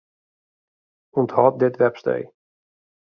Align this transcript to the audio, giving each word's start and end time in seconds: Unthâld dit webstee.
Unthâld 1.19 1.55
dit 1.59 1.79
webstee. 1.79 2.27